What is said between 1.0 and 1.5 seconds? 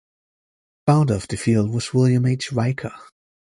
of the